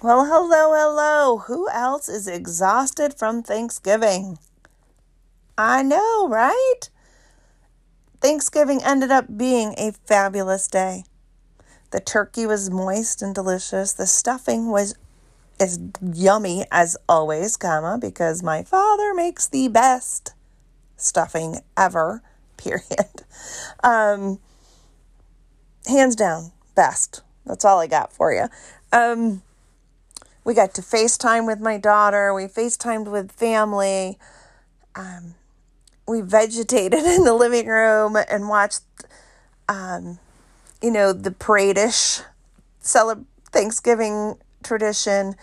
Well, 0.00 0.26
hello, 0.26 0.74
hello. 0.74 1.38
Who 1.48 1.68
else 1.70 2.08
is 2.08 2.28
exhausted 2.28 3.14
from 3.14 3.42
Thanksgiving? 3.42 4.38
I 5.56 5.82
know, 5.82 6.28
right? 6.28 6.82
Thanksgiving 8.20 8.80
ended 8.84 9.10
up 9.10 9.36
being 9.36 9.74
a 9.76 9.90
fabulous 10.06 10.68
day. 10.68 11.02
The 11.90 11.98
turkey 11.98 12.46
was 12.46 12.70
moist 12.70 13.22
and 13.22 13.34
delicious. 13.34 13.92
The 13.92 14.06
stuffing 14.06 14.70
was 14.70 14.94
as 15.58 15.80
yummy 16.00 16.64
as 16.70 16.96
always, 17.08 17.56
comma, 17.56 17.98
because 18.00 18.40
my 18.40 18.62
father 18.62 19.12
makes 19.14 19.48
the 19.48 19.66
best 19.66 20.32
stuffing 20.96 21.58
ever, 21.76 22.22
period. 22.56 23.24
Um, 23.82 24.38
hands 25.88 26.14
down, 26.14 26.52
best. 26.76 27.22
That's 27.44 27.64
all 27.64 27.80
I 27.80 27.88
got 27.88 28.12
for 28.12 28.32
you. 28.32 28.44
Um, 28.92 29.42
we 30.48 30.54
got 30.54 30.72
to 30.72 30.80
FaceTime 30.80 31.46
with 31.46 31.60
my 31.60 31.76
daughter. 31.76 32.32
We 32.32 32.44
FaceTimed 32.44 33.06
with 33.12 33.30
family. 33.32 34.18
Um, 34.94 35.34
we 36.06 36.22
vegetated 36.22 37.00
in 37.04 37.24
the 37.24 37.34
living 37.34 37.66
room 37.66 38.16
and 38.16 38.48
watched, 38.48 38.80
um, 39.68 40.18
you 40.80 40.90
know, 40.90 41.12
the 41.12 41.32
parade-ish 41.32 42.20
Thanksgiving 43.52 44.38
tradition. 44.62 45.34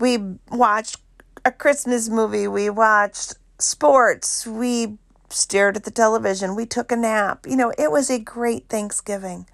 We 0.00 0.16
watched 0.50 0.96
a 1.44 1.52
Christmas 1.52 2.08
movie. 2.08 2.48
We 2.48 2.70
watched 2.70 3.34
sports. 3.58 4.46
We 4.46 4.96
stared 5.28 5.76
at 5.76 5.84
the 5.84 5.90
television. 5.90 6.56
We 6.56 6.64
took 6.64 6.90
a 6.90 6.96
nap. 6.96 7.44
You 7.46 7.56
know, 7.56 7.74
it 7.76 7.92
was 7.92 8.08
a 8.08 8.18
great 8.18 8.70
Thanksgiving. 8.70 9.44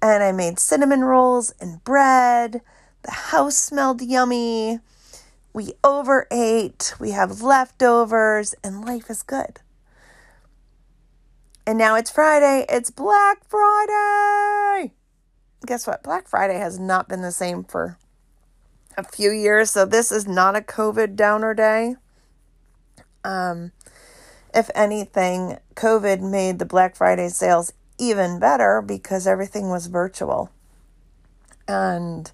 And 0.00 0.22
I 0.22 0.30
made 0.30 0.60
cinnamon 0.60 1.02
rolls 1.02 1.52
and 1.60 1.82
bread 1.82 2.60
the 3.02 3.10
house 3.10 3.56
smelled 3.56 4.02
yummy. 4.02 4.80
We 5.52 5.72
overate. 5.82 6.94
We 7.00 7.12
have 7.12 7.42
leftovers, 7.42 8.54
and 8.62 8.84
life 8.84 9.08
is 9.08 9.22
good. 9.22 9.60
And 11.66 11.78
now 11.78 11.96
it's 11.96 12.10
Friday. 12.10 12.66
It's 12.68 12.90
Black 12.90 13.38
Friday. 13.48 14.92
Guess 15.66 15.86
what? 15.86 16.02
Black 16.02 16.28
Friday 16.28 16.58
has 16.58 16.78
not 16.78 17.08
been 17.08 17.22
the 17.22 17.32
same 17.32 17.64
for 17.64 17.98
a 18.96 19.02
few 19.02 19.30
years, 19.30 19.70
so 19.70 19.84
this 19.84 20.12
is 20.12 20.26
not 20.26 20.56
a 20.56 20.60
COVID 20.60 21.16
downer 21.16 21.54
day. 21.54 21.96
Um, 23.24 23.72
if 24.54 24.70
anything, 24.74 25.58
COVID 25.74 26.20
made 26.20 26.58
the 26.58 26.64
Black 26.64 26.96
Friday 26.96 27.28
sales 27.28 27.72
even 27.98 28.38
better 28.38 28.80
because 28.80 29.26
everything 29.26 29.68
was 29.68 29.86
virtual. 29.86 30.50
And 31.66 32.30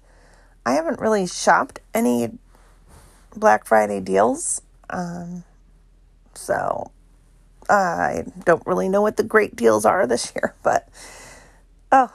I 0.65 0.73
haven't 0.73 0.99
really 0.99 1.27
shopped 1.27 1.79
any 1.93 2.31
Black 3.35 3.65
Friday 3.65 3.99
deals. 3.99 4.61
Um, 4.89 5.43
so 6.33 6.91
I 7.69 8.23
don't 8.45 8.65
really 8.65 8.89
know 8.89 9.01
what 9.01 9.17
the 9.17 9.23
great 9.23 9.55
deals 9.55 9.85
are 9.85 10.05
this 10.07 10.33
year, 10.35 10.55
but 10.63 10.87
oh, 11.91 12.11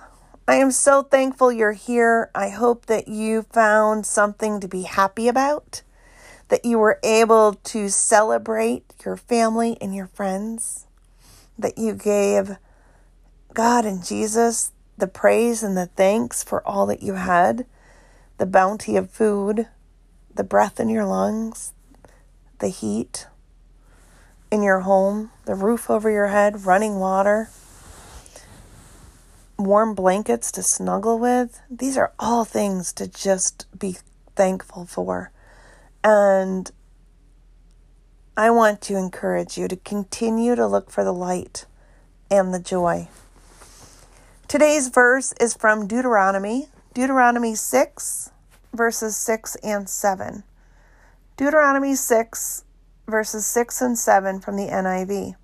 I 0.47 0.57
am 0.57 0.71
so 0.71 1.03
thankful 1.03 1.53
you're 1.53 1.73
here. 1.73 2.31
I 2.35 2.49
hope 2.49 2.87
that 2.87 3.09
you 3.09 3.43
found 3.43 4.07
something 4.07 4.61
to 4.61 4.69
be 4.69 4.83
happy 4.83 5.29
about, 5.29 5.83
that 6.49 6.65
you 6.65 6.79
were 6.79 6.99
able 7.03 7.55
to 7.55 7.89
celebrate 7.91 8.95
your 9.05 9.17
family 9.17 9.77
and 9.81 9.95
your 9.95 10.07
friends, 10.07 10.87
that 11.59 11.77
you 11.77 11.95
gave 11.95 12.57
God 13.53 13.85
and 13.85 14.05
Jesus 14.05 14.73
the 14.97 15.07
praise 15.07 15.63
and 15.63 15.77
the 15.77 15.87
thanks 15.87 16.43
for 16.43 16.67
all 16.67 16.87
that 16.87 17.03
you 17.03 17.15
had 17.15 17.67
the 18.39 18.47
bounty 18.47 18.97
of 18.97 19.11
food, 19.11 19.67
the 20.35 20.45
breath 20.45 20.81
in 20.81 20.89
your 20.89 21.05
lungs, 21.05 21.73
the 22.61 22.69
heat 22.69 23.27
in 24.51 24.63
your 24.63 24.81
home, 24.81 25.31
the 25.45 25.55
roof 25.55 25.91
over 25.91 26.11
your 26.11 26.29
head, 26.29 26.65
running 26.65 26.99
water, 26.99 27.51
warm 29.59 29.95
blankets 29.95 30.51
to 30.53 30.63
snuggle 30.63 31.19
with. 31.19 31.61
These 31.69 31.97
are 31.97 32.13
all 32.19 32.45
things 32.45 32.93
to 32.95 33.07
just 33.07 33.67
be 33.77 33.99
thankful 34.37 34.87
for. 34.87 35.33
And 36.03 36.71
I 38.37 38.51
want 38.51 38.81
to 38.83 38.97
encourage 38.97 39.59
you 39.59 39.67
to 39.67 39.77
continue 39.77 40.55
to 40.55 40.67
look 40.67 40.91
for 40.91 41.03
the 41.03 41.13
light 41.13 41.67
and 42.31 42.55
the 42.55 42.61
joy. 42.61 43.09
Today's 44.47 44.89
verse 44.89 45.35
is 45.41 45.55
from 45.55 45.89
Deuteronomy 45.89 46.69
Deuteronomy 46.99 47.55
6, 47.55 48.33
verses 48.75 49.17
6 49.17 49.55
and 49.63 49.89
7. 49.89 50.43
Deuteronomy 51.37 51.95
6, 51.95 52.65
verses 53.07 53.47
6 53.47 53.81
and 53.81 53.97
7 53.97 54.41
from 54.41 54.57
the 54.57 54.67
NIV. 54.67 55.37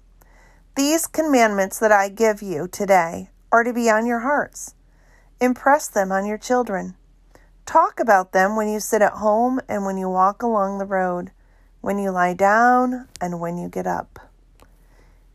These 0.75 1.07
commandments 1.07 1.79
that 1.79 1.93
I 1.93 2.09
give 2.09 2.43
you 2.43 2.67
today 2.67 3.31
are 3.53 3.63
to 3.63 3.73
be 3.73 3.89
on 3.89 4.05
your 4.05 4.19
hearts. 4.19 4.75
Impress 5.41 5.87
them 5.87 6.11
on 6.11 6.27
your 6.27 6.39
children. 6.39 6.97
Talk 7.67 8.01
about 8.01 8.33
them 8.33 8.57
when 8.57 8.69
you 8.69 8.81
sit 8.81 9.01
at 9.01 9.13
home 9.13 9.61
and 9.69 9.85
when 9.85 9.97
you 9.97 10.09
walk 10.09 10.43
along 10.43 10.79
the 10.79 10.85
road, 10.85 11.31
when 11.81 12.01
you 12.01 12.11
lie 12.11 12.35
down 12.35 13.07
and 13.21 13.39
when 13.39 13.59
you 13.59 13.69
get 13.69 13.87
up. 13.87 14.19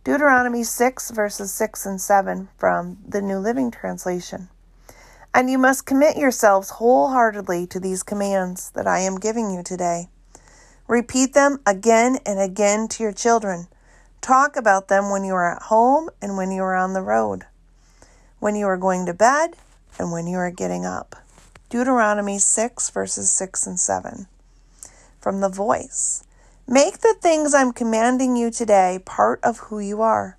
Deuteronomy 0.03 0.63
6, 0.63 1.11
verses 1.11 1.53
6 1.53 1.85
and 1.85 2.01
7 2.01 2.49
from 2.57 2.97
the 3.07 3.21
New 3.21 3.37
Living 3.37 3.71
Translation. 3.71 4.49
And 5.33 5.49
you 5.49 5.57
must 5.57 5.85
commit 5.85 6.17
yourselves 6.17 6.71
wholeheartedly 6.71 7.67
to 7.67 7.79
these 7.79 8.03
commands 8.03 8.71
that 8.71 8.87
I 8.87 8.99
am 8.99 9.19
giving 9.19 9.51
you 9.51 9.63
today. 9.63 10.09
Repeat 10.87 11.33
them 11.33 11.59
again 11.65 12.17
and 12.25 12.39
again 12.39 12.87
to 12.89 13.03
your 13.03 13.13
children. 13.13 13.67
Talk 14.21 14.55
about 14.55 14.87
them 14.87 15.11
when 15.11 15.23
you 15.23 15.33
are 15.33 15.55
at 15.55 15.63
home 15.63 16.09
and 16.21 16.35
when 16.35 16.51
you 16.51 16.63
are 16.63 16.75
on 16.75 16.93
the 16.93 17.01
road, 17.01 17.45
when 18.39 18.55
you 18.55 18.65
are 18.65 18.77
going 18.77 19.05
to 19.05 19.13
bed 19.13 19.55
and 19.97 20.11
when 20.11 20.27
you 20.27 20.37
are 20.37 20.51
getting 20.51 20.85
up. 20.85 21.15
Deuteronomy 21.69 22.39
6, 22.39 22.89
verses 22.89 23.31
6 23.31 23.67
and 23.67 23.79
7. 23.79 24.27
From 25.21 25.41
the 25.41 25.49
voice 25.49 26.23
Make 26.67 26.99
the 26.99 27.15
things 27.19 27.53
I'm 27.53 27.73
commanding 27.73 28.35
you 28.35 28.51
today 28.51 28.99
part 29.03 29.39
of 29.43 29.57
who 29.57 29.79
you 29.79 30.01
are. 30.01 30.37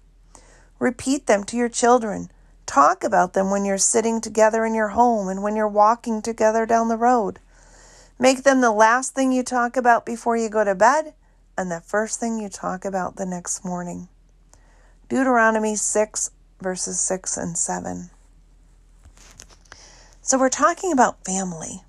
Repeat 0.79 1.27
them 1.27 1.43
to 1.45 1.57
your 1.57 1.69
children. 1.69 2.31
Talk 2.71 3.03
about 3.03 3.33
them 3.33 3.51
when 3.51 3.65
you're 3.65 3.79
sitting 3.79 4.21
together 4.21 4.65
in 4.65 4.75
your 4.75 4.91
home 4.91 5.27
and 5.27 5.43
when 5.43 5.57
you're 5.57 5.67
walking 5.67 6.23
together 6.23 6.65
down 6.67 6.87
the 6.87 6.97
road. 6.97 7.41
Make 8.17 8.45
them 8.45 8.61
the 8.61 8.71
last 8.71 9.13
thing 9.13 9.33
you 9.33 9.43
talk 9.43 9.77
about 9.77 10.07
before 10.07 10.37
you 10.37 10.49
go 10.49 10.63
to 10.63 10.77
bed 10.77 11.15
and 11.59 11.69
the 11.69 11.81
first 11.81 12.21
thing 12.21 12.39
you 12.39 12.49
talk 12.49 12.85
about 12.85 13.17
the 13.17 13.27
next 13.27 13.65
morning. 13.65 14.07
Deuteronomy 15.09 15.75
6, 15.75 16.31
verses 16.61 17.01
6 17.01 17.37
and 17.37 17.59
7. 17.59 18.11
So 20.23 20.39
we're 20.39 20.49
talking 20.49 20.93
about 20.93 21.25
family. 21.25 21.83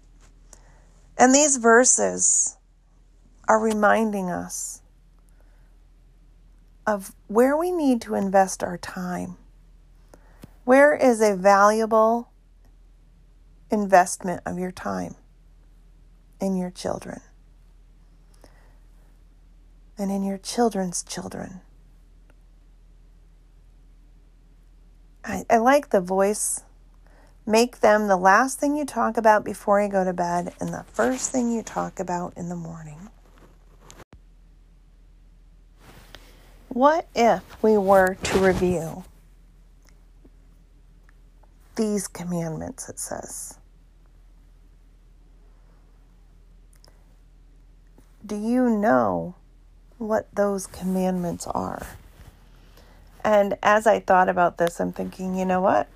And 1.16 1.32
these 1.36 1.58
verses 1.58 2.58
are 3.48 3.60
reminding 3.60 4.32
us 4.32 4.82
of 6.88 7.14
where 7.28 7.56
we 7.56 7.70
need 7.70 8.02
to 8.02 8.16
invest 8.16 8.64
our 8.64 8.80
time 8.80 9.38
where 10.64 10.94
is 10.94 11.22
a 11.22 11.36
valuable 11.36 12.30
investment 13.70 14.42
of 14.46 14.60
your 14.60 14.72
time 14.72 15.16
in 16.40 16.56
your 16.56 16.70
children 16.70 17.22
and 19.98 20.12
in 20.12 20.24
your 20.24 20.38
children's 20.38 21.04
children? 21.04 21.62
I, 25.24 25.46
I 25.50 25.58
like 25.58 25.90
the 25.90 26.02
voice. 26.02 26.62
Make 27.46 27.80
them 27.80 28.08
the 28.08 28.18
last 28.18 28.60
thing 28.60 28.76
you 28.76 28.86
talk 28.86 29.18
about 29.18 29.44
before 29.44 29.82
you 29.82 29.90
go 29.90 30.04
to 30.04 30.14
bed 30.14 30.54
and 30.60 30.70
the 30.70 30.86
first 30.94 31.32
thing 31.32 31.52
you 31.52 31.64
talk 31.64 32.00
about 32.00 32.34
in 32.38 32.50
the 32.50 32.56
morning. 32.56 33.10
What 36.70 37.08
if 37.14 37.42
we 37.62 37.78
were 37.78 38.16
to 38.16 38.40
review 38.40 39.04
these 41.82 42.08
commandments, 42.08 42.88
it 42.88 43.00
says. 43.00 43.58
Do 48.24 48.36
you 48.36 48.70
know 48.70 49.34
what 49.98 50.28
those 50.36 50.68
commandments 50.68 51.48
are? 51.48 51.82
And 53.24 53.58
as 53.64 53.88
I 53.88 54.00
thought 54.00 54.30
about 54.30 54.60
this, 54.60 54.80
I'm 54.80 54.94
thinking, 54.94 55.36
you 55.36 55.44
know 55.44 55.60
what? 55.60 55.88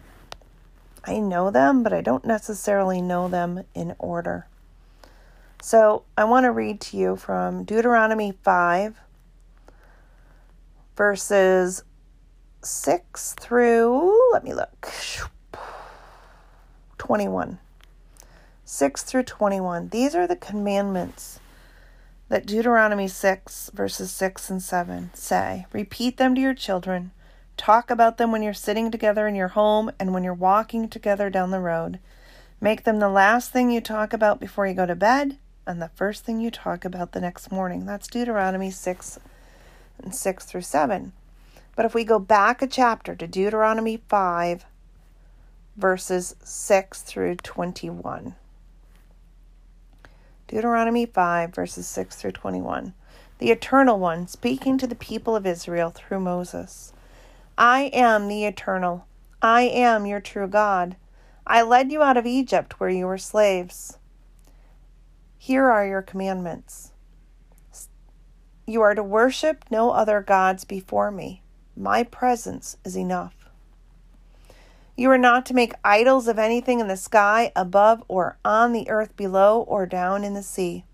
I 1.03 1.19
know 1.19 1.51
them, 1.51 1.83
but 1.83 1.93
I 1.93 2.01
don't 2.01 2.25
necessarily 2.25 2.99
know 2.99 3.27
them 3.27 3.63
in 3.75 3.95
order. 3.99 4.47
So 5.61 6.03
I 6.17 6.23
want 6.23 6.45
to 6.45 6.51
read 6.51 6.81
to 6.81 6.97
you 6.97 7.15
from 7.15 7.63
Deuteronomy 7.63 8.31
5, 8.31 8.99
verses 10.97 11.83
6 12.63 13.35
through, 13.39 14.31
let 14.33 14.43
me 14.43 14.55
look, 14.55 14.91
21. 17.05 17.59
6 18.63 19.03
through 19.03 19.23
21. 19.23 19.89
These 19.89 20.15
are 20.15 20.25
the 20.25 20.35
commandments 20.35 21.39
that 22.29 22.47
Deuteronomy 22.47 23.07
6, 23.07 23.69
verses 23.75 24.09
6 24.09 24.49
and 24.49 24.61
7 24.61 25.11
say. 25.13 25.67
Repeat 25.71 26.17
them 26.17 26.33
to 26.33 26.41
your 26.41 26.55
children. 26.55 27.11
Talk 27.57 27.91
about 27.91 28.17
them 28.17 28.31
when 28.31 28.41
you're 28.41 28.55
sitting 28.55 28.89
together 28.89 29.27
in 29.27 29.35
your 29.35 29.49
home 29.49 29.91
and 29.99 30.15
when 30.15 30.23
you're 30.23 30.33
walking 30.33 30.89
together 30.89 31.29
down 31.29 31.51
the 31.51 31.59
road. 31.59 31.99
Make 32.59 32.85
them 32.85 32.97
the 32.97 33.09
last 33.09 33.51
thing 33.51 33.69
you 33.69 33.81
talk 33.81 34.11
about 34.11 34.39
before 34.39 34.65
you 34.65 34.73
go 34.73 34.87
to 34.87 34.95
bed 34.95 35.37
and 35.67 35.79
the 35.79 35.91
first 35.93 36.25
thing 36.25 36.39
you 36.39 36.49
talk 36.49 36.83
about 36.83 37.11
the 37.11 37.21
next 37.21 37.51
morning. 37.51 37.85
That's 37.85 38.07
Deuteronomy 38.07 38.71
6 38.71 39.19
and 40.03 40.15
6 40.15 40.45
through 40.45 40.61
7. 40.61 41.13
But 41.75 41.85
if 41.85 41.93
we 41.93 42.03
go 42.03 42.17
back 42.17 42.63
a 42.63 42.67
chapter 42.67 43.15
to 43.15 43.27
Deuteronomy 43.27 44.01
5, 44.09 44.65
verses 45.75 46.35
6 46.43 47.01
through 47.01 47.35
21. 47.35 48.35
Deuteronomy 50.47 51.05
5, 51.05 51.53
verses 51.53 51.87
6 51.87 52.15
through 52.15 52.31
21. 52.31 52.93
The 53.39 53.51
Eternal 53.51 53.99
One 53.99 54.27
speaking 54.27 54.77
to 54.77 54.87
the 54.87 54.95
people 54.95 55.35
of 55.35 55.45
Israel 55.45 55.89
through 55.89 56.21
Moses. 56.21 56.93
I 57.57 57.89
am 57.93 58.27
the 58.27 58.45
Eternal. 58.45 59.05
I 59.41 59.63
am 59.63 60.05
your 60.05 60.21
true 60.21 60.47
God. 60.47 60.95
I 61.45 61.61
led 61.61 61.91
you 61.91 62.01
out 62.01 62.17
of 62.17 62.25
Egypt 62.25 62.79
where 62.79 62.89
you 62.89 63.05
were 63.05 63.17
slaves. 63.17 63.97
Here 65.37 65.69
are 65.69 65.85
your 65.85 66.01
commandments. 66.01 66.91
You 68.65 68.81
are 68.81 68.95
to 68.95 69.03
worship 69.03 69.65
no 69.69 69.91
other 69.91 70.21
gods 70.21 70.63
before 70.63 71.11
me. 71.11 71.43
My 71.77 72.03
presence 72.03 72.77
is 72.83 72.97
enough. 72.97 73.44
You 74.97 75.11
are 75.11 75.17
not 75.17 75.45
to 75.47 75.53
make 75.53 75.73
idols 75.83 76.29
of 76.29 76.39
anything 76.39 76.79
in 76.79 76.87
the 76.87 76.95
sky 76.95 77.51
above 77.53 78.01
or 78.07 78.37
on 78.45 78.71
the 78.71 78.89
earth 78.89 79.15
below 79.17 79.61
or 79.61 79.85
down 79.85 80.23
in 80.23 80.35
the 80.35 80.43
sea. 80.43 80.85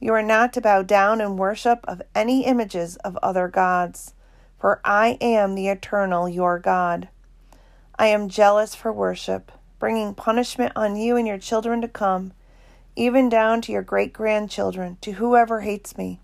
You 0.00 0.14
are 0.14 0.22
not 0.22 0.54
to 0.54 0.62
bow 0.62 0.82
down 0.82 1.20
in 1.20 1.36
worship 1.36 1.80
of 1.84 2.00
any 2.14 2.46
images 2.46 2.96
of 2.96 3.18
other 3.22 3.48
gods, 3.48 4.14
for 4.58 4.80
I 4.82 5.18
am 5.20 5.54
the 5.54 5.68
eternal 5.68 6.26
your 6.26 6.58
God. 6.58 7.08
I 7.98 8.06
am 8.06 8.30
jealous 8.30 8.74
for 8.74 8.90
worship, 8.90 9.52
bringing 9.78 10.14
punishment 10.14 10.72
on 10.74 10.96
you 10.96 11.16
and 11.16 11.28
your 11.28 11.38
children 11.38 11.82
to 11.82 11.88
come, 11.88 12.32
even 12.96 13.28
down 13.28 13.60
to 13.62 13.72
your 13.72 13.82
great 13.82 14.14
grandchildren, 14.14 14.96
to 15.02 15.12
whoever 15.12 15.60
hates 15.60 15.98
me. 15.98 16.20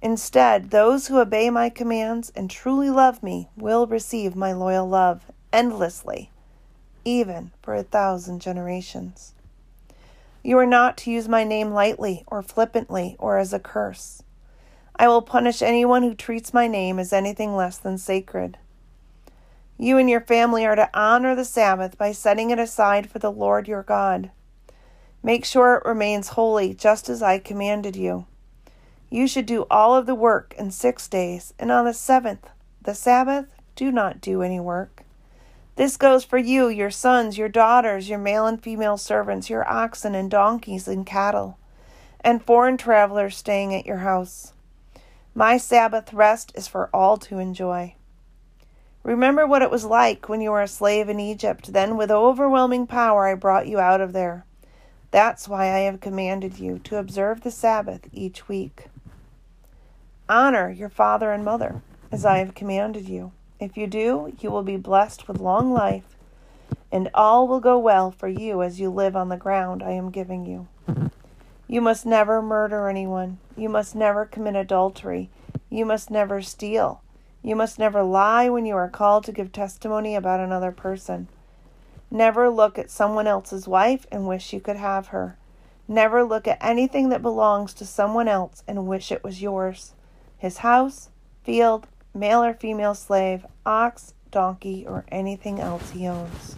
Instead, 0.00 0.70
those 0.70 1.06
who 1.06 1.20
obey 1.20 1.50
my 1.50 1.68
commands 1.68 2.32
and 2.34 2.50
truly 2.50 2.88
love 2.88 3.22
me 3.22 3.50
will 3.56 3.86
receive 3.86 4.34
my 4.34 4.52
loyal 4.52 4.88
love 4.88 5.30
endlessly, 5.52 6.30
even 7.04 7.52
for 7.62 7.74
a 7.74 7.82
thousand 7.82 8.40
generations. 8.40 9.34
You 10.42 10.58
are 10.58 10.66
not 10.66 10.96
to 10.98 11.10
use 11.10 11.28
my 11.28 11.44
name 11.44 11.72
lightly 11.72 12.24
or 12.26 12.42
flippantly 12.42 13.16
or 13.18 13.38
as 13.38 13.52
a 13.52 13.60
curse. 13.60 14.22
I 14.96 15.08
will 15.08 15.22
punish 15.22 15.62
anyone 15.62 16.02
who 16.02 16.14
treats 16.14 16.52
my 16.52 16.66
name 16.66 16.98
as 16.98 17.12
anything 17.12 17.54
less 17.54 17.78
than 17.78 17.98
sacred. 17.98 18.58
You 19.78 19.98
and 19.98 20.08
your 20.08 20.20
family 20.20 20.66
are 20.66 20.76
to 20.76 20.90
honor 20.94 21.34
the 21.34 21.44
Sabbath 21.44 21.96
by 21.96 22.12
setting 22.12 22.50
it 22.50 22.58
aside 22.58 23.10
for 23.10 23.18
the 23.18 23.32
Lord 23.32 23.66
your 23.66 23.82
God. 23.82 24.30
Make 25.22 25.44
sure 25.44 25.76
it 25.76 25.88
remains 25.88 26.28
holy, 26.28 26.74
just 26.74 27.08
as 27.08 27.22
I 27.22 27.38
commanded 27.38 27.96
you. 27.96 28.26
You 29.10 29.28
should 29.28 29.46
do 29.46 29.66
all 29.70 29.94
of 29.96 30.06
the 30.06 30.14
work 30.14 30.54
in 30.58 30.70
six 30.70 31.06
days, 31.06 31.54
and 31.58 31.70
on 31.70 31.84
the 31.84 31.94
seventh, 31.94 32.48
the 32.80 32.94
Sabbath, 32.94 33.46
do 33.76 33.92
not 33.92 34.20
do 34.20 34.42
any 34.42 34.58
work. 34.58 35.01
This 35.76 35.96
goes 35.96 36.24
for 36.24 36.38
you, 36.38 36.68
your 36.68 36.90
sons, 36.90 37.38
your 37.38 37.48
daughters, 37.48 38.08
your 38.08 38.18
male 38.18 38.46
and 38.46 38.62
female 38.62 38.98
servants, 38.98 39.48
your 39.48 39.68
oxen 39.70 40.14
and 40.14 40.30
donkeys 40.30 40.86
and 40.86 41.06
cattle, 41.06 41.58
and 42.20 42.44
foreign 42.44 42.76
travelers 42.76 43.36
staying 43.36 43.74
at 43.74 43.86
your 43.86 43.98
house. 43.98 44.52
My 45.34 45.56
Sabbath 45.56 46.12
rest 46.12 46.52
is 46.54 46.68
for 46.68 46.90
all 46.92 47.16
to 47.18 47.38
enjoy. 47.38 47.94
Remember 49.02 49.46
what 49.46 49.62
it 49.62 49.70
was 49.70 49.84
like 49.84 50.28
when 50.28 50.42
you 50.42 50.50
were 50.50 50.62
a 50.62 50.68
slave 50.68 51.08
in 51.08 51.18
Egypt. 51.18 51.72
Then, 51.72 51.96
with 51.96 52.10
overwhelming 52.10 52.86
power, 52.86 53.26
I 53.26 53.34
brought 53.34 53.66
you 53.66 53.80
out 53.80 54.00
of 54.00 54.12
there. 54.12 54.44
That's 55.10 55.48
why 55.48 55.72
I 55.72 55.80
have 55.80 56.00
commanded 56.00 56.58
you 56.58 56.78
to 56.80 56.98
observe 56.98 57.40
the 57.40 57.50
Sabbath 57.50 58.08
each 58.12 58.46
week. 58.46 58.86
Honor 60.28 60.70
your 60.70 60.88
father 60.88 61.32
and 61.32 61.44
mother, 61.44 61.82
as 62.12 62.24
I 62.24 62.38
have 62.38 62.54
commanded 62.54 63.08
you. 63.08 63.32
If 63.62 63.76
you 63.76 63.86
do, 63.86 64.32
you 64.40 64.50
will 64.50 64.64
be 64.64 64.76
blessed 64.76 65.28
with 65.28 65.38
long 65.38 65.72
life, 65.72 66.16
and 66.90 67.08
all 67.14 67.46
will 67.46 67.60
go 67.60 67.78
well 67.78 68.10
for 68.10 68.26
you 68.26 68.60
as 68.60 68.80
you 68.80 68.90
live 68.90 69.14
on 69.14 69.28
the 69.28 69.36
ground 69.36 69.84
I 69.84 69.92
am 69.92 70.10
giving 70.10 70.44
you. 70.44 70.66
You 71.68 71.80
must 71.80 72.04
never 72.04 72.42
murder 72.42 72.88
anyone. 72.88 73.38
You 73.56 73.68
must 73.68 73.94
never 73.94 74.24
commit 74.24 74.56
adultery. 74.56 75.30
You 75.70 75.86
must 75.86 76.10
never 76.10 76.42
steal. 76.42 77.02
You 77.40 77.54
must 77.54 77.78
never 77.78 78.02
lie 78.02 78.48
when 78.48 78.66
you 78.66 78.74
are 78.74 78.88
called 78.88 79.22
to 79.26 79.32
give 79.32 79.52
testimony 79.52 80.16
about 80.16 80.40
another 80.40 80.72
person. 80.72 81.28
Never 82.10 82.50
look 82.50 82.80
at 82.80 82.90
someone 82.90 83.28
else's 83.28 83.68
wife 83.68 84.08
and 84.10 84.26
wish 84.26 84.52
you 84.52 84.58
could 84.58 84.76
have 84.76 85.06
her. 85.08 85.36
Never 85.86 86.24
look 86.24 86.48
at 86.48 86.58
anything 86.60 87.10
that 87.10 87.22
belongs 87.22 87.74
to 87.74 87.86
someone 87.86 88.26
else 88.26 88.64
and 88.66 88.88
wish 88.88 89.12
it 89.12 89.22
was 89.22 89.40
yours. 89.40 89.92
His 90.36 90.58
house, 90.58 91.10
field, 91.44 91.86
male 92.14 92.42
or 92.42 92.54
female 92.54 92.94
slave, 92.94 93.46
ox, 93.64 94.14
donkey, 94.30 94.86
or 94.86 95.04
anything 95.08 95.60
else 95.60 95.90
he 95.90 96.06
owns. 96.06 96.56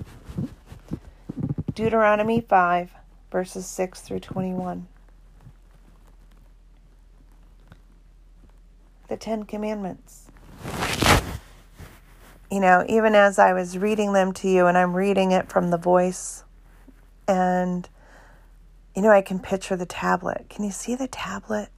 Deuteronomy 1.74 2.40
5, 2.40 2.92
verses 3.30 3.66
6 3.66 4.00
through 4.00 4.20
21. 4.20 4.86
The 9.08 9.16
Ten 9.16 9.42
Commandments. 9.44 10.30
You 12.50 12.60
know, 12.60 12.84
even 12.88 13.14
as 13.14 13.38
I 13.38 13.52
was 13.52 13.76
reading 13.76 14.12
them 14.12 14.32
to 14.34 14.48
you, 14.48 14.66
and 14.66 14.78
I'm 14.78 14.94
reading 14.94 15.32
it 15.32 15.48
from 15.48 15.70
the 15.70 15.76
voice, 15.76 16.44
and, 17.26 17.88
you 18.94 19.02
know, 19.02 19.10
I 19.10 19.22
can 19.22 19.40
picture 19.40 19.76
the 19.76 19.86
tablet. 19.86 20.46
Can 20.48 20.62
you 20.64 20.70
see 20.70 20.94
the 20.94 21.08
tablet? 21.08 21.70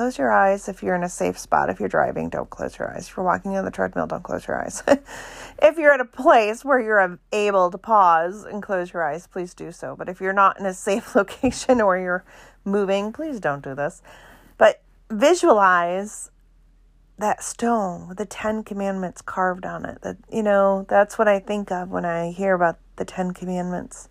Close 0.00 0.16
your 0.16 0.32
eyes 0.32 0.66
if 0.66 0.82
you're 0.82 0.94
in 0.94 1.02
a 1.02 1.10
safe 1.10 1.38
spot. 1.38 1.68
If 1.68 1.78
you're 1.78 1.86
driving, 1.90 2.30
don't 2.30 2.48
close 2.48 2.78
your 2.78 2.90
eyes. 2.90 3.06
If 3.06 3.18
you're 3.18 3.26
walking 3.26 3.54
on 3.58 3.66
the 3.66 3.70
treadmill, 3.70 4.06
don't 4.06 4.22
close 4.22 4.48
your 4.48 4.58
eyes. 4.58 4.82
if 5.62 5.76
you're 5.76 5.92
at 5.92 6.00
a 6.00 6.06
place 6.06 6.64
where 6.64 6.80
you're 6.80 7.20
able 7.32 7.70
to 7.70 7.76
pause 7.76 8.44
and 8.44 8.62
close 8.62 8.94
your 8.94 9.04
eyes, 9.04 9.26
please 9.26 9.52
do 9.52 9.70
so. 9.70 9.94
But 9.94 10.08
if 10.08 10.18
you're 10.18 10.32
not 10.32 10.58
in 10.58 10.64
a 10.64 10.72
safe 10.72 11.14
location 11.14 11.82
or 11.82 11.98
you're 11.98 12.24
moving, 12.64 13.12
please 13.12 13.40
don't 13.40 13.62
do 13.62 13.74
this. 13.74 14.00
But 14.56 14.80
visualize 15.10 16.30
that 17.18 17.42
stone 17.44 18.08
with 18.08 18.16
the 18.16 18.24
10 18.24 18.64
commandments 18.64 19.20
carved 19.20 19.66
on 19.66 19.84
it. 19.84 20.00
That 20.00 20.16
you 20.32 20.42
know, 20.42 20.86
that's 20.88 21.18
what 21.18 21.28
I 21.28 21.40
think 21.40 21.70
of 21.70 21.90
when 21.90 22.06
I 22.06 22.30
hear 22.30 22.54
about 22.54 22.78
the 22.96 23.04
10 23.04 23.32
commandments. 23.32 24.08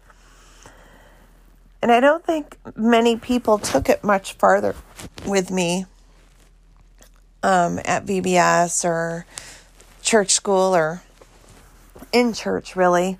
And 1.81 1.91
I 1.91 1.99
don't 1.99 2.25
think 2.25 2.57
many 2.75 3.15
people 3.15 3.57
took 3.57 3.89
it 3.89 4.03
much 4.03 4.33
farther 4.33 4.75
with 5.25 5.49
me 5.49 5.85
um, 7.41 7.79
at 7.85 8.05
VBS 8.05 8.83
or 8.83 9.25
church 10.01 10.31
school 10.31 10.75
or 10.75 11.01
in 12.11 12.33
church, 12.33 12.75
really, 12.75 13.17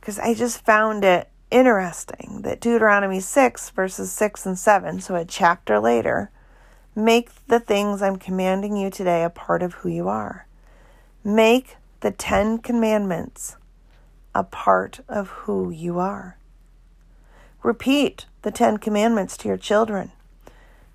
because 0.00 0.18
I 0.18 0.34
just 0.34 0.64
found 0.64 1.04
it 1.04 1.28
interesting 1.50 2.40
that 2.42 2.60
Deuteronomy 2.60 3.20
6, 3.20 3.70
verses 3.70 4.10
6 4.10 4.46
and 4.46 4.58
7, 4.58 5.00
so 5.00 5.14
a 5.14 5.24
chapter 5.24 5.78
later, 5.78 6.30
make 6.96 7.30
the 7.46 7.60
things 7.60 8.02
I'm 8.02 8.16
commanding 8.16 8.76
you 8.76 8.90
today 8.90 9.22
a 9.22 9.30
part 9.30 9.62
of 9.62 9.74
who 9.74 9.88
you 9.88 10.08
are. 10.08 10.46
Make 11.22 11.76
the 12.00 12.10
Ten 12.10 12.58
Commandments 12.58 13.56
a 14.34 14.42
part 14.42 15.00
of 15.08 15.28
who 15.28 15.70
you 15.70 15.98
are. 15.98 16.36
Repeat 17.62 18.26
the 18.42 18.50
Ten 18.50 18.78
Commandments 18.78 19.36
to 19.36 19.48
your 19.48 19.56
children. 19.56 20.10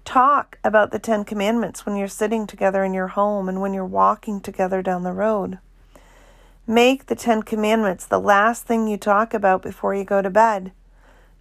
Talk 0.03 0.59
about 0.63 0.91
the 0.91 0.99
Ten 0.99 1.23
Commandments 1.23 1.85
when 1.85 1.95
you're 1.95 2.09
sitting 2.09 2.45
together 2.45 2.83
in 2.83 2.93
your 2.93 3.07
home 3.07 3.47
and 3.47 3.61
when 3.61 3.73
you're 3.73 3.85
walking 3.85 4.41
together 4.41 4.81
down 4.81 5.03
the 5.03 5.13
road. 5.13 5.59
Make 6.65 7.05
the 7.05 7.15
Ten 7.15 7.43
Commandments 7.43 8.05
the 8.05 8.19
last 8.19 8.63
thing 8.65 8.87
you 8.87 8.97
talk 8.97 9.33
about 9.33 9.61
before 9.61 9.95
you 9.95 10.03
go 10.03 10.21
to 10.21 10.29
bed. 10.29 10.73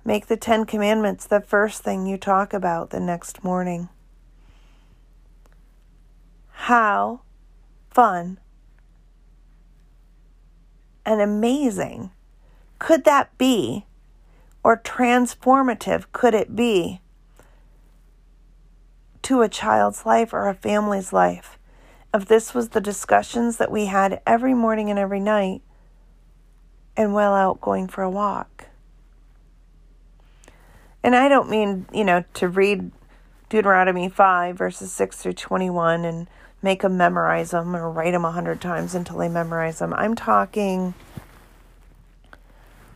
Make 0.04 0.28
the 0.28 0.37
Ten 0.37 0.64
Commandments 0.64 1.26
the 1.26 1.40
first 1.40 1.83
thing 1.83 2.06
you 2.06 2.16
talk 2.16 2.54
about 2.54 2.90
the 2.90 3.00
next 3.00 3.42
morning. 3.42 3.88
How 6.50 7.23
fun 7.90 8.38
and 11.04 11.21
amazing 11.21 12.11
could 12.78 13.04
that 13.04 13.37
be 13.38 13.87
or 14.66 14.76
transformative 14.76 16.06
could 16.11 16.35
it 16.35 16.56
be 16.56 17.00
to 19.23 19.40
a 19.40 19.49
child's 19.49 20.04
life 20.04 20.32
or 20.32 20.49
a 20.49 20.54
family's 20.54 21.12
life 21.12 21.56
if 22.12 22.26
this 22.26 22.52
was 22.52 22.70
the 22.70 22.80
discussions 22.80 23.58
that 23.58 23.70
we 23.70 23.87
had 23.87 24.20
every 24.26 24.54
morning 24.54 24.90
and 24.90 24.99
every 24.99 25.20
night 25.20 25.62
and 26.96 27.14
while 27.14 27.32
out 27.32 27.61
going 27.61 27.87
for 27.87 28.02
a 28.02 28.11
walk? 28.11 28.66
And 31.00 31.14
I 31.14 31.28
don't 31.28 31.49
mean, 31.49 31.87
you 31.94 32.02
know, 32.02 32.25
to 32.35 32.49
read 32.49 32.90
Deuteronomy 33.49 34.08
5, 34.08 34.58
verses 34.58 34.90
6 34.90 35.16
through 35.16 35.35
21, 35.35 36.04
and 36.04 36.26
make 36.61 36.82
them 36.82 36.96
memorize 36.96 37.52
them 37.52 37.76
or 37.76 37.88
write 37.88 38.14
them 38.14 38.25
a 38.25 38.32
hundred 38.32 38.61
times 38.61 38.96
until 38.96 39.18
they 39.18 39.28
memorize 39.28 39.78
them. 39.78 39.94
I'm 39.94 40.16
talking, 40.16 40.94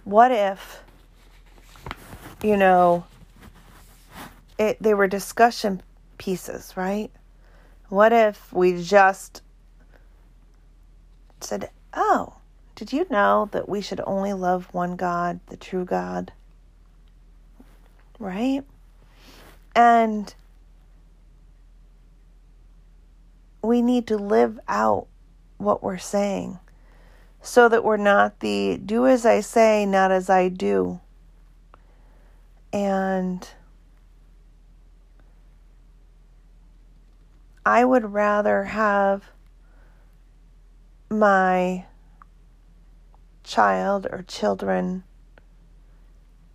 what 0.03 0.33
if, 0.33 0.83
you 2.43 2.57
know, 2.57 3.05
it, 4.59 4.83
they 4.83 4.95
were 4.95 5.07
discussion 5.07 5.83
pieces, 6.19 6.75
right? 6.77 7.11
What 7.89 8.13
if 8.13 8.53
we 8.53 8.83
just 8.83 9.43
said, 11.41 11.71
Oh, 11.93 12.35
did 12.77 12.93
you 12.93 13.07
know 13.11 13.49
that 13.53 13.69
we 13.69 13.81
should 13.81 14.01
only 14.07 14.33
love 14.33 14.73
one 14.73 14.97
God, 14.97 15.41
the 15.47 15.57
true 15.57 15.85
God? 15.85 16.33
Right? 18.19 18.63
And 19.75 20.33
we 23.63 23.83
need 23.83 24.07
to 24.07 24.17
live 24.17 24.59
out 24.69 25.07
what 25.59 25.83
we're 25.83 25.99
saying 25.99 26.59
so 27.43 27.69
that 27.69 27.85
we're 27.85 27.97
not 27.97 28.41
the 28.41 28.79
do 28.79 29.07
as 29.07 29.25
I 29.25 29.41
say, 29.41 29.87
not 29.87 30.11
as 30.11 30.31
I 30.31 30.49
do. 30.49 31.01
And 32.73 33.49
I 37.67 37.85
would 37.85 38.13
rather 38.13 38.65
have 38.65 39.25
my 41.09 41.87
child 43.43 44.07
or 44.11 44.23
children 44.23 45.03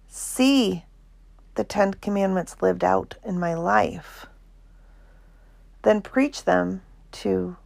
see 0.07 0.85
the 1.55 1.63
Ten 1.63 1.93
Commandments 1.93 2.61
lived 2.61 2.83
out 2.83 3.15
in 3.23 3.39
my 3.39 3.53
life 3.53 4.25
than 5.81 6.01
preach 6.01 6.43
them 6.45 6.81
to 7.11 7.57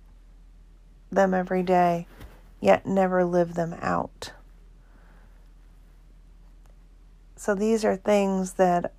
them 1.12 1.34
every 1.34 1.64
day, 1.64 2.08
yet 2.60 2.86
never 2.86 3.24
live 3.24 3.54
them 3.54 3.76
out. 3.82 4.34
So 7.40 7.56
these 7.56 7.86
are 7.86 7.96
things 7.96 8.56
that, 8.56 8.92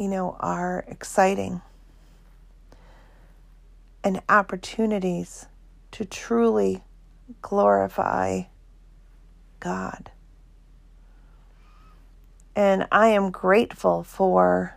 you 0.00 0.08
know, 0.08 0.36
are 0.40 0.84
exciting 0.88 1.62
and 4.02 4.20
opportunities 4.28 5.46
to 5.92 6.04
truly 6.04 6.82
glorify 7.40 8.42
God. 9.60 10.10
And 12.56 12.88
I 12.90 13.06
am 13.10 13.30
grateful 13.30 14.02
for 14.02 14.76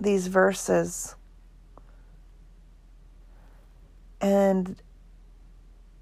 these 0.00 0.26
verses 0.26 1.14
and 4.20 4.82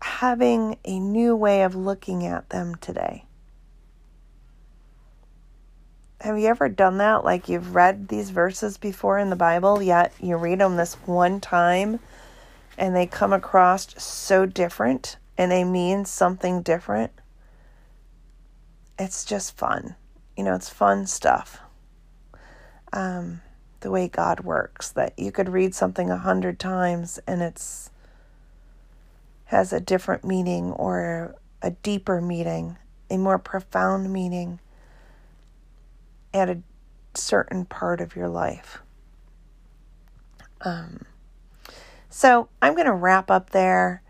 having 0.01 0.79
a 0.87 0.99
new 0.99 1.37
way 1.37 1.65
of 1.65 1.75
looking 1.75 2.25
at 2.25 2.49
them 2.49 2.77
today. 2.77 3.27
Have 6.21 6.39
you 6.39 6.47
ever 6.47 6.69
done 6.69 6.99
that? 6.99 7.25
Like 7.25 7.49
you've 7.49 7.75
read 7.75 8.09
these 8.09 8.31
verses 8.31 8.79
before 8.79 9.19
in 9.19 9.31
the 9.31 9.37
Bible, 9.37 9.83
yet 9.83 10.13
you 10.21 10.37
read 10.37 10.61
them 10.61 10.77
this 10.77 10.95
one 11.05 11.41
time 11.41 12.01
and 12.79 12.97
they 12.97 13.07
come 13.07 13.33
across 13.33 14.03
so 14.03 14.47
different 14.47 15.19
and 15.37 15.51
they 15.51 15.65
mean 15.65 16.05
something 16.05 16.63
different? 16.63 17.13
It's 18.99 19.25
just 19.25 19.57
fun. 19.57 19.95
You 20.37 20.45
know, 20.45 20.55
it's 20.55 20.71
fun 20.71 21.07
stuff. 21.07 21.61
Um, 22.93 23.43
the 23.81 23.91
way 23.91 24.09
God 24.09 24.41
works, 24.41 24.91
that 24.93 25.19
you 25.19 25.31
could 25.31 25.51
read 25.51 25.75
something 25.75 26.11
a 26.11 26.17
hundred 26.17 26.59
times 26.59 27.19
and 27.27 27.43
it's 27.43 27.91
has 29.47 29.73
a 29.73 29.81
different 29.81 30.25
meaning 30.25 30.73
or 30.73 31.37
a 31.63 31.71
deeper 31.71 32.21
meaning, 32.21 32.77
a 33.11 33.17
more 33.17 33.39
profound 33.39 34.13
meaning 34.13 34.59
at 36.37 36.51
a 36.51 36.63
certain 37.15 37.65
part 37.65 38.01
of 38.01 38.15
your 38.15 38.29
life. 38.29 38.79
Um, 40.61 41.05
so 42.09 42.49
I'm 42.63 42.75
going 42.75 42.87
to 42.87 42.93
wrap 42.93 43.31
up 43.31 43.51
there. 43.51 44.03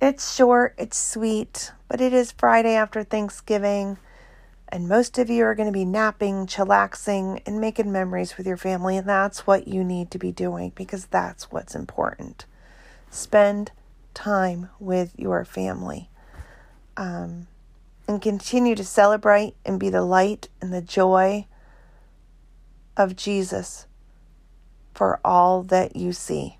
It's 0.00 0.34
short, 0.34 0.74
it's 0.76 0.98
sweet, 0.98 1.72
but 1.88 2.00
it 2.00 2.12
is 2.12 2.32
Friday 2.32 2.74
after 2.74 3.02
Thanksgiving, 3.02 3.96
and 4.68 4.88
most 4.88 5.18
of 5.18 5.30
you 5.30 5.44
are 5.44 5.54
going 5.54 5.68
to 5.68 5.72
be 5.72 5.84
napping, 5.84 6.46
chillaxing, 6.46 7.40
and 7.46 7.60
making 7.60 7.90
memories 7.90 8.36
with 8.36 8.46
your 8.46 8.56
family, 8.56 8.96
and 8.96 9.08
that's 9.08 9.46
what 9.46 9.66
you 9.66 9.82
need 9.82 10.10
to 10.10 10.18
be 10.18 10.32
doing 10.32 10.72
because 10.74 11.06
that's 11.06 11.50
what's 11.50 11.74
important. 11.74 12.44
Spend 13.10 13.70
time 14.12 14.68
with 14.78 15.12
your 15.16 15.44
family. 15.44 16.10
Um, 16.96 17.46
and 18.06 18.20
continue 18.20 18.74
to 18.74 18.84
celebrate 18.84 19.54
and 19.64 19.80
be 19.80 19.90
the 19.90 20.02
light 20.02 20.48
and 20.60 20.72
the 20.72 20.82
joy 20.82 21.46
of 22.96 23.16
Jesus 23.16 23.86
for 24.92 25.20
all 25.24 25.62
that 25.64 25.96
you 25.96 26.12
see. 26.12 26.58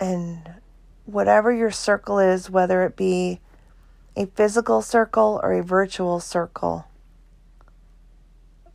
And 0.00 0.54
whatever 1.06 1.52
your 1.52 1.70
circle 1.70 2.18
is, 2.18 2.50
whether 2.50 2.84
it 2.84 2.96
be 2.96 3.40
a 4.16 4.26
physical 4.26 4.82
circle 4.82 5.40
or 5.42 5.52
a 5.52 5.62
virtual 5.62 6.20
circle, 6.20 6.86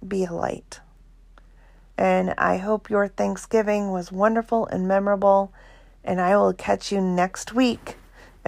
be 0.05 0.25
a 0.25 0.33
light. 0.33 0.79
And 1.98 2.33
I 2.38 2.57
hope 2.57 2.89
your 2.89 3.07
Thanksgiving 3.07 3.91
was 3.91 4.12
wonderful 4.12 4.65
and 4.67 4.88
memorable. 4.88 5.51
And 6.03 6.21
I 6.21 6.38
will 6.38 6.53
catch 6.53 6.91
you 6.91 7.01
next 7.01 7.53
week 7.53 7.98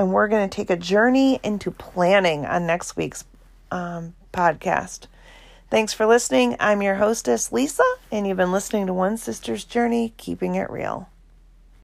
and 0.01 0.11
we're 0.11 0.27
going 0.27 0.49
to 0.49 0.53
take 0.53 0.71
a 0.71 0.75
journey 0.75 1.39
into 1.43 1.69
planning 1.69 2.43
on 2.43 2.65
next 2.65 2.97
week's 2.97 3.23
um, 3.69 4.15
podcast. 4.33 5.05
Thanks 5.69 5.93
for 5.93 6.07
listening. 6.07 6.55
I'm 6.59 6.81
your 6.81 6.95
hostess, 6.95 7.51
Lisa, 7.51 7.83
and 8.11 8.25
you've 8.25 8.35
been 8.35 8.51
listening 8.51 8.87
to 8.87 8.93
One 8.93 9.15
Sister's 9.15 9.63
Journey, 9.63 10.15
Keeping 10.17 10.55
It 10.55 10.71
Real. 10.71 11.07